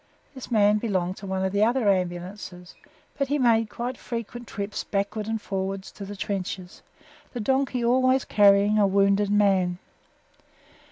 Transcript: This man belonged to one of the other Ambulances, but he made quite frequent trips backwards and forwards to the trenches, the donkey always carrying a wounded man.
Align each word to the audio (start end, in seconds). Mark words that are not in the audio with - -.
This 0.33 0.49
man 0.49 0.79
belonged 0.79 1.17
to 1.17 1.27
one 1.27 1.45
of 1.45 1.51
the 1.51 1.63
other 1.63 1.87
Ambulances, 1.87 2.73
but 3.19 3.27
he 3.27 3.37
made 3.37 3.69
quite 3.69 3.99
frequent 3.99 4.47
trips 4.47 4.83
backwards 4.83 5.29
and 5.29 5.39
forwards 5.39 5.91
to 5.91 6.05
the 6.05 6.15
trenches, 6.15 6.81
the 7.33 7.39
donkey 7.39 7.85
always 7.85 8.25
carrying 8.25 8.79
a 8.79 8.87
wounded 8.87 9.29
man. 9.29 9.77